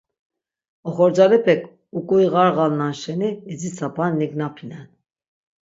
Oxorcalepek 0.87 1.61
uǩuiğarğalnan 1.97 2.93
şeni 3.01 3.29
idzitsapan 3.51 4.11
nignapinen. 4.19 4.87